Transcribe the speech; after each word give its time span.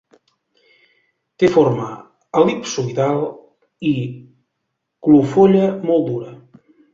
Té 1.43 1.49
forma 1.57 1.85
el·lipsoidal 2.41 3.21
i 3.91 3.93
clofolla 5.09 5.69
molt 5.93 6.11
dura. 6.11 6.35